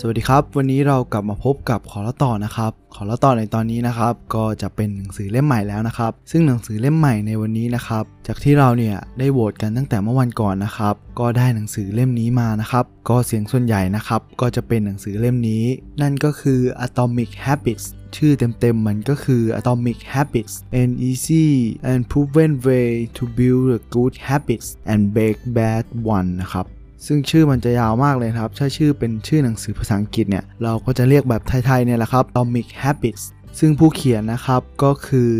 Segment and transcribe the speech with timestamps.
[0.00, 15.64] สวัสดีครับ วันนี้เรากลับมาพบกับขอละต่อนะครับ ขอละต่อในตอนนี้นะครับ ก็จะเป็นหนังสือเล่มใหม่แล้วนะครับ ซึ่งหนังสือเล่มใหม่ในวันนี้นะครับ จากที่เราเนี่ยได้โหวตกันตั้งแต่เมื่อวันก่อนนะครับ ก็ได้หนังสือเล่มนี้มานะครับ ก็เสียงส่วนใหญ่นะครับ ก็จะเป็นหนังสือเล่มนี้
[16.02, 17.84] นั่นก็คือ Atomic Habits
[18.16, 21.46] ชื่อเต็มๆมันก็คือ Atomic Habits an easy
[21.90, 25.84] and proven way to build a good habits and break bad
[26.16, 26.66] one นะครับ
[27.06, 33.22] ซึ่งชื่อมันจะยาวมากเลยครับ ถ้าชื่อเป็นชื่อหนังสือภาษาอังกฤษเนี่ย เราก็จะเรียกแบบไทยๆเนี่ยแหละครับ Atomic Habits
[33.58, 35.32] ซึ่งผู้เขียนนะครับก็คือ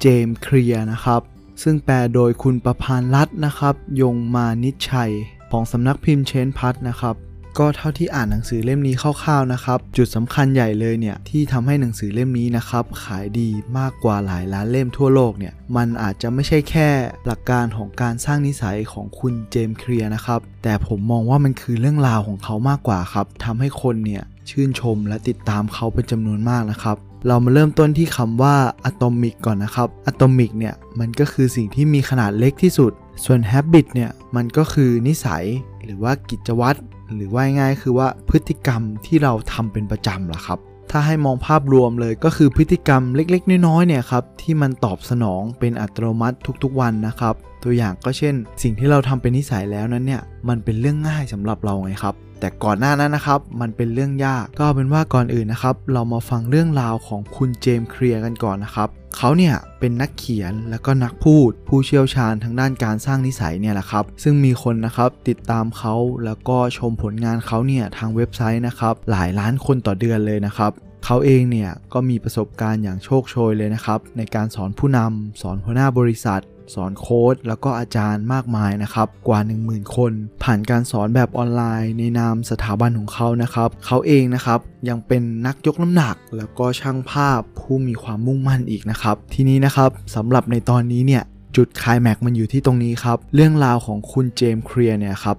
[0.00, 1.20] เจมส์เคลียร์นะครับ
[1.62, 5.12] ซึ่งแปลโดยคุณประพานรัตน์นะครับ ยงมานิชชัย
[5.50, 7.16] ของสำนักพิมพ์เชนพัทนะครับ
[7.58, 16.88] ก็เท่าที่อ่านหนังสือเล่มนี้คร่าวๆนะครับ จุดสำคัญใหญ่เลยเนี่ยที่ทำให้หนังสือเล่มนี้นะครับขายดีมากกว่าหลายล้านเล่มทั่วโลกเนี่ยมันอาจจะไม่ใช่แค่
[17.26, 32.92] หลักการของการสร้างนิสัยของคุณเจมส์เคลียร์นะครับ แต่ผมมองว่ามันคือเรื่องราวของเขามากกว่าครับทำให้คนเนี่ยชื่นชมและติดตามเขาเป็นจำนวนมากนะครับเรามาเริ่มต้นที่คำว่าอะตอมิกก่อนนะครับอะตอมิกเนี่ยมันก็คือสิ่งที่มีขนาดเล็กที่สุด
[33.24, 35.44] ส่วน habit เนี่ยมันก็คือนิสัย
[35.84, 36.78] หรือว่ากิจวัตร
[37.14, 40.58] หรือว่าง่ายคือว่าพฤติกรรมที่เราทำเป็นประจำล่ะครับ
[40.90, 65.94] ถ้าให้มองภาพรวมเลยก็คือพฤติกรรมเล็กๆ น้อยๆเนี่ยครับที่มันตอบสนองเป็นอัตโนมัติทุกๆวันนะครับ ตัวอย่างก็เช่น สิ่งที่เราทำเป็นนิสัยแล้วนั้นเนี่ยมันเป็นเรื่องง่ายสำหรับเราไงครับ แต่ก่อนหน้านั้นนะครับ มันเป็นเรื่องยาก ก็เป็นว่าก่อนอื่นนะครับ เรามาฟังเรื่องราวของคุณเจมส์เคลียร์กันก่อนนะครับเขาเนี่ยเป็นนักเขียนแล้วก็นักพูด ผู้เชี่ยวชาญทางด้านการสร้างนิสัยเนี่ยแหละครับ ซึ่งมีคนนะครับติดตามเขา
[66.24, 70.72] แล้วก็ชมผลงานเขาเนี่ยทางเว็บไซต์นะครับหลายล้านคนต่อเดือนเลยนะครับ
[71.04, 76.42] เขาเองเนี่ยก็มีประสบการณ์อย่างโชคโชยเลยนะครับในการสอนผู้นำสอนหัวหน้าบริษัท
[76.74, 80.12] สอนโค้ดแล้วก็อาจารย์มากมายนะครับกว่า 10,000 คน
[80.42, 91.22] ผ่านการสอนแบบออนไลน์ในนามสถาบันของเขานะครับเขาเองนะครับยังเป็นนักยกน้ำหนัก แล้วก็ช่างภาพผู้มีความมุ่งมั่นอีกนะครับทีนี้นะครับสำหรับในตอนนี้เนี่ย
[91.56, 95.36] จุดคลายแม็กมันอยู่ที่ตรงนี้ครับ เรื่องราวของคุณเจมส์เคลียร์เนี่ยครับ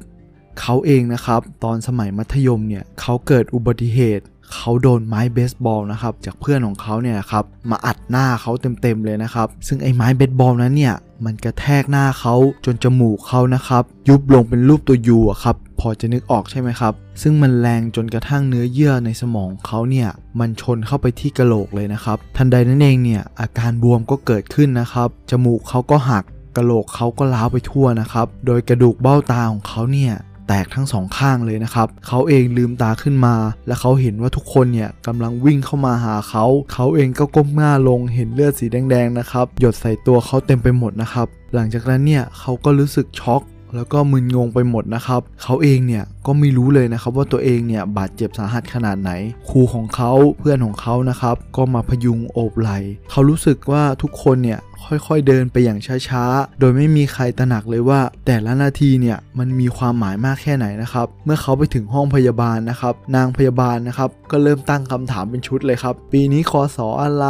[0.62, 8.52] เขาเองนะครับ ตอนสมัยมัธยมเนี่ยเขาเกิดอุบัติเหตุเขาโดนไม้เบสบอลนะครับจากเพื่อนของเขาเนี่ยครับมาอัดหน้าเขา
[8.82, 10.96] เต็มๆเลยนะครับ ซึ่งไอ้ไม้เบสบอลนั้นเนี่ย
[11.26, 12.36] มันกระแทกหน้าเขา
[12.66, 26.24] จนจมูกเขานะครับ ยุบลงเป็นรูปตัวยูอะครับพอจะนึกออกใช่ไหมครับ ซึ่งมันแรงจนกระทั่งเนื้อเยื่อในสมองเขาเนี่ยมันชนเข้าไปที่กระโหลกเลยนะครับ ทันใดนั้นเองเนี่ยอาการบวมก็เกิดขึ้นนะครับ จมูกเขาก็หัก
[26.56, 30.14] กระโหลกเขาก็ล้าวไปทั่วนะครับ โดยกระดูกเบ้าตาของเขาเนี่ย
[30.48, 33.36] แตกทั้งสองข้างเลยนะครับเขาเองลืมตาขึ้นมา
[33.68, 43.44] และเขาเห็นว่าทุกคนเนี่ยกำลังวิ่งเข้ามาหาเขาเขาเองก็ก้มหน้าลงเห็นเลือดสีแดงๆนะครับหยดใส่ตัวเขาเต็มไปหมดนะครับหลังจากนั้นเนี่ยเขาก็รู้สึกช็อก
[43.76, 49.12] แล้วก็มึนงงไปหมดนะครับ เขาเองเนี่ยก็ไม่รู้เลยนะครับว่าตัวเองเนี่ยบาดเจ็บสาหัสขนาดไหน
[49.50, 52.72] ครูของเขาเพื่อนของเขานะครับ ก็มาพยุงโอบไหล
[53.12, 67.28] เขารู้สึกว่าทุกคนเนี่ยค่อยๆเดินไปอย่างช้าๆ โดยไม่มีใครตระหนักเลยว่า แต่ละนาทีเนี่ยมันมีความหมายมากแค่ไหนนะครับ เมื่อเขาไปถึงห้องพยาบาลนะครับ นางพยาบาลนะครับ ก็เริ่มตั้งคำถามเป็นชุดเลยครับ ปีนี้คอสออะไร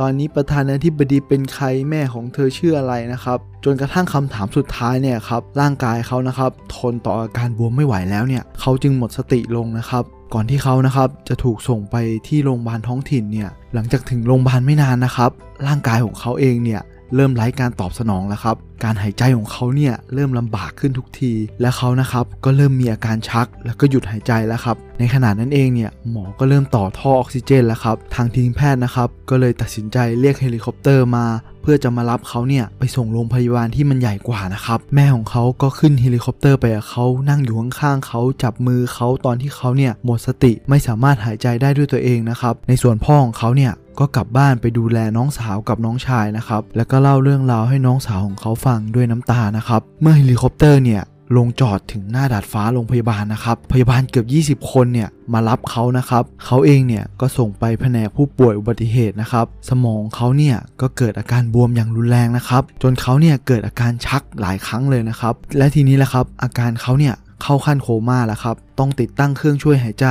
[0.00, 11.96] ตอนนี้ประธานาธิบดีเป็นใครแม่ของเธอชื่ออะไรนะครับ จนกระทั่งคำถามสุดท้ายเนี่ยครับร่างกายเขานะครับทนต่ออาการบวมไม่ไหวแล้วเนี่ยเขาจึงหมดสติลงนะครับ ก่อนที่เขานะครับจะถูกส่งไป
[12.28, 15.30] ที่โรงพยาบาลท้องถิ่นเนี่ยหลังจากถึงโรงพยาบาลไม่นานนะครับ
[15.66, 16.80] ร่างกายของเขาเองเนี่ย
[17.14, 31.26] เริ่มไร้การตอบสนองแล้วครับ การหายใจของเขาเนี่ยเริ่มลำบากขึ้นทุกที และเขานะครับก็เริ่มมีอาการชัก แล้วก็หยุดหายใจแล้วครับ ในขณะนั้นเองเนี่ยหมอก็เริ่มต่อท่อออกซิเจนแล้วครับ ทางทีมแพทย์นะครับก็เลยตัดสินใจเรียกเฮลิคอปเตอร์มา
[31.62, 51.02] เพื่อจะมารับเขาเนี่ยไปส่งโรงพยาบาลที่มันใหญ่กว่านะครับ แม่ของเขาก็ขึ้นเฮลิคอปเตอร์ไปกับเขานั่งอยู่ข้างๆเขาจับมือเขาตอนที่เขาเนี่ยหมดสติไม่สามารถหายใจได้ด้วยตัวเองนะครับในส่วนพ่อของเขาเนี่ยก็กลับบ้านไปดูแลน้องสาวกับน้องชายนะครับแล้วก็เล่าเรื่องราวให้น้องสาวของเขาฟัฟังด้วยน้ำตานะครับ เมื่อเฮลิคอปเตอร์เนี่ย
[51.36, 54.24] ลงจอดถึงหน้าดาดฟ้าโรงพยาบาลนะครับ พยาบาลเกือ
[54.54, 70.06] บ 20 คนเนี่ยมารับเขานะครับ เขาเองเนี่ยก็ส่งไปแผนกผู้ป่วยอุบัติเหตุนะครับ สมองเขาเนี่ยก็เกิดอาการบวมอย่างรุนแรงนะครับ จนเขาเนี่ยเกิดอาการชักหลายครั้งเลยนะครับ และทีนี้แหละครับ อาการเขาเนี่ยเข้าขั้นโคม่าแล้วครับ ต้องติดตั้งเครื่องช่วยหายใจ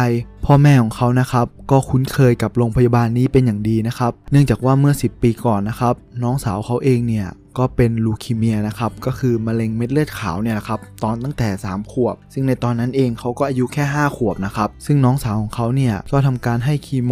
[0.46, 5.94] พ่อแม่ของเขานะครับ ก็คุ้นเคยกับโรงพยาบาลนี้เป็นอย่างดีนะครับ เนื่องจากว่าเมื่อ 10 ปีก่อนนะครับ
[6.24, 17.12] น้องสาวเขาเองเนี่ย ก็เป็นลูคีเมียนะครับก็คือมะเร็งเม็ดเลือดขาวเนี่ยครับตอนตั้งแต่ 3 ขวบ ซึ่งในตอนนั้นเองเขาก็อายุแค่ 5 ขวบนะครับซึ่งน้องสาวของเขาเนี่ยก็ทำการให้คีโม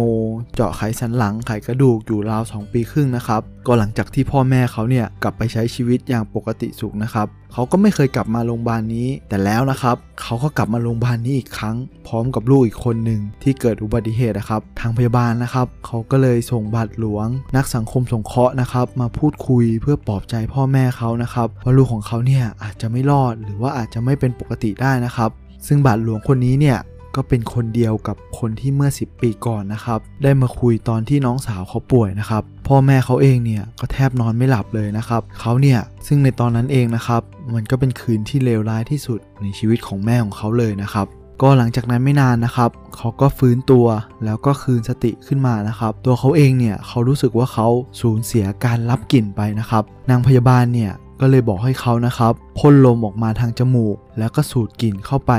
[0.54, 11.76] เจาะไขสันหลังไขกระดูกอยู่ราว 2 ปีครึ่งนะครับก็หลังจากที่พ่อแม่เขาเนี่ยกลับไปใช้ชีวิตอย่างปกติสุขนะครับเขาก็ไม่เคยกลับมาโรงพยาบาลนี้ แต่แล้วนะครับเขาก็กลับมาโรงพยาบาลนี้อีกครั้ง
[12.06, 17.26] พร้อมกับลูกอีกคนหนึ่งที่เกิดอุบัติเหตุนะครับทางพยาบาลนะครับเขาก็เลยส่งบาทหลวง
[17.56, 25.30] นักสังคมสงเคราะห์นะครับ มาพูดคุยเพื่อปลอบใจพ่อแม่เขานะครับว่าลูกของเขาเนี่ยอาจจะไม่รอดหรือว่าอาจจะไม่เป็นปกติได้นะครับ
[25.66, 26.78] ซึ่งบาทหลวงคนนี้เนี่ย
[27.14, 37.22] ก็เป็นคนเดียวกับคนที่เมื่อ 10 ปีก่อนนะครับ ได้มาคุยตอนที่น้องสาวเขาป่วยนะครับ พ่อแม่เขาเองเนี่ยก็แทบนอนไม่หลับเลยนะครับ เขาเนี่ยซึ่งในตอนนั้นเองนะครับ
[37.54, 41.06] มันก็เป็นคืนที่เลวร้ายที่สุดในชีวิตของแม่ของเขาเลยนะครับ
[41.42, 43.86] ก็หลังจากนั้นไม่นานนะครับ เขาก็ฟื้นตัว
[44.24, 47.68] แล้วก็คืนสติขึ้นมานะครับ ตัวเขาเองเนี่ยเขารู้สึกว่าเขา
[48.00, 55.32] สูญเสียการรับกลิ่นไปนะครับ นางพยาบาลเนี่ยก็เลยบอกให้เขานะครับพ่นลมออกมาทางจมูก แล้วก็สูดกลิ่นเข้าไป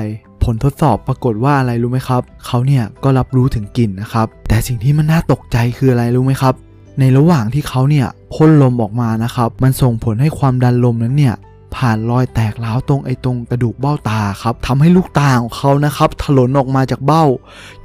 [0.43, 6.53] ผลทดสอบปรากฏว่าอะไรรู้ไหมครับ เขาเนี่ยก็รับรู้ถึงกลิ่นนะครับ แต่สิ่งที่มันน่าตกใจคืออะไรรู้ไหมครับ
[6.99, 11.35] ในระหว่างที่เขาเนี่ยพ่นลมออกมานะครับ มันส่งผลให้ความดันลมนั้นเนี่ย
[11.75, 17.23] ผ่านรอยแตกร้าวตรงไอ้ตรงกระดูกเบ้าตาครับทำให้ลูกตาของเขานะครับถลนออกมาจากเบ้า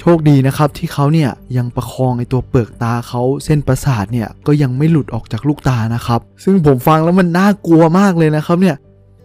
[0.01, 8.77] โชคดีนะครับที่เขาเนี่ยยังประคองไอ้ตัวเปลือกตาเขาเส้นประสาทเนี่ยก็ยังไม่หลุดออกจากลูกตานะครับ ซึ่งผมฟังแล้วมันน่ากลัวมากเลยนะครับเนี่ย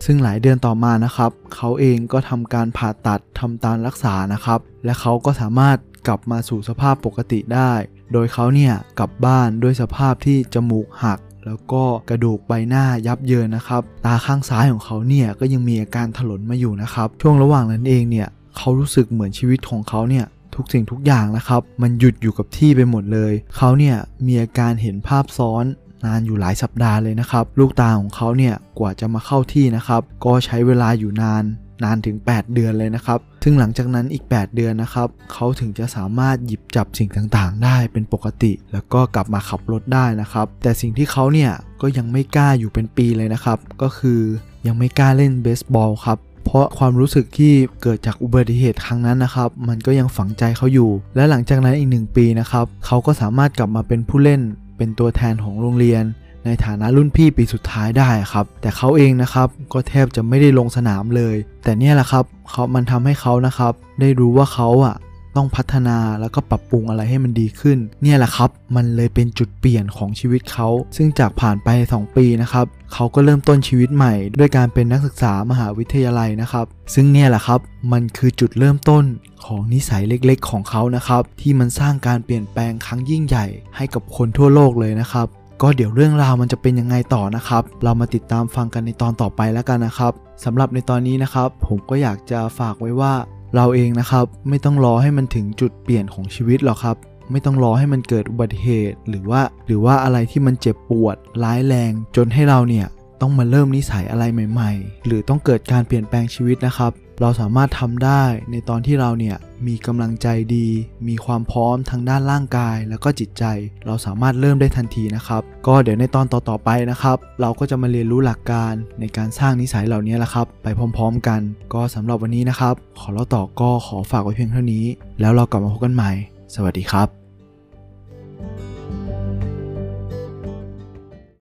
[0.05, 5.77] ซึ่งหลายเดือนต่อมานะครับ เขาเองก็ทำการผ่าตัดทำการรักษานะครับ และเขาก็สามารถ
[6.07, 7.71] กลับมาสู่สภาพปกติได้
[8.13, 18.27] โดยเขาเนี่ยกลับบ้านด้วยสภาพที่จมูกหัก แล้วก็กระดูกใบหน้ายับเยินนะครับ ตาข้างซ้ายของเขาเนี่ยก็ยังมีอาการถลนมาอยู่นะครับ ช่วงระหว่างนั้นเองเนี่ย
[18.57, 20.25] เขารู้สึกเหมือนชีวิตของเขาเนี่ย
[20.55, 25.65] ทุกสิ่งทุกอย่างนะครับ มันหยุดอยู่กับที่ไปหมดเลย เขาเนี่ยมีอาการเห็นภาพซ้อน
[26.05, 31.43] นานอยู่หลายสัปดาห์เลยนะครับ ลูกตาของเขาเนี่ยกว่าจะมาเข้าที่นะครับ ก็ใช้เวลาอยู่นาน
[31.83, 41.51] นานถึง 8 เดือนเลยนะครับ ซึ่งหลังจากนั้นอีก 8 เดือนนะครับ เขาถึงจะสามารถหยิบจับสิ่งต่างๆ ได้เป็นปกติ แล้วก็กลับมาขับรถได้นะครับ แต่สิ่งที่เขาเนี่ย
[41.81, 44.19] ก็ยังไม่กล้าอยู่เป็นปีเลยนะครับ ก็คือ
[44.67, 54.41] ยังไม่กล้าเล่นเบสบอลครับ เพราะความรู้สึกที่เกิดจากอุบัติเหตุครั้งนั้นนะครับ มันก็ยังฝังใจเขาอยู่ และหลังจากนั้นอีกหนึ่งปีนะครับ เขาก็สามารถกลับมาเป็นผู้เล่น
[54.81, 56.03] เป็นตัวแทนของโรงเรียน
[56.45, 64.95] ในฐานะรุ่นพี่ปีสุดท้ายได้ครับ แต่เขาเองนะครับก็แทบจะไม่ได้ลงสนามเลย แต่เนี่ยแหละครับเขามันทำให้เขานะครับ ได้รู้ว่าเขาอะ
[65.35, 77.59] ต้องพัฒนาแล้วก็ปรับปรุงอะไรให้มันดีขึ้น เนี่ยแหละครับ มันเลยเป็นจุดเปลี่ยนของชีวิตเขา ซึ่งจากผ่านไป 2 ปีนะครับเขาก็เริ่มต้นชีวิตใหม่ ด้วยการเป็นนักศึกษามหาวิทยาลัยนะครับ ซึ่งเนี่ยแหละครับ
[77.91, 79.03] มันคือจุดเริ่มต้น
[79.45, 83.45] ของนิสัยเล็กๆ ของเขานะครับ ที่มันสร้างการเปลี่ยนแปลงครั้งยิ่งใหญ่
[83.75, 85.27] ให้กับคนทั่วโลกเลยนะครับ
[85.61, 90.13] ก็เดี๋ยวเรื่องราวมันจะเป็นยังไงต่อนะครับ เรามาติดตามฟังกันในตอนต่อไปแล้วกันนะครับ
[90.43, 93.13] สำหรับในตอนนี้นะครับ ผมก็อยากจะฝากไว้ว่า
[93.55, 96.97] เราเองนะครับไม่ต้องรอให้มันถึงจุดเปลี่ยนของชีวิตหรอกครับ
[97.31, 102.87] ไม่ต้องรอให้มันเกิดอุบัติเหตุหรือว่าหรือว่าอะไรที่มันเจ็บปวดร้ายแรง จนให้เราเนี่ย
[103.21, 109.37] ต้องมาเริ่มนิสัยอะไรใหม่ ๆ หรือต้องเกิดการเปลี่ยนแปลงชีวิตนะครับเราสามารถทำได้ในตอนที่เราเนี่ย
[109.67, 110.67] มีกำลังใจดี
[111.07, 113.43] มีความพร้อมทางด้านร่างกายแล้วก็จิตใจ
[113.85, 120.67] เราสามารถเริ่มได้ทันทีนะครับ ก็เดี๋ยวในตอนต่อๆไปนะครับ เราก็จะมาเรียนรู้หลักการในการสร้างนิสัยเหล่านี้แหละครับ ไป
[120.97, 121.41] พร้อมๆกัน
[121.73, 124.85] ก็สำหรับวันนี้นะครับ ขอเล่าต่อก็ขอฝากไว้เพียงเท่านี้
[125.19, 126.11] แล้วเรากลับมาพบกันใหม่
[126.55, 127.20] สวัสดีครับ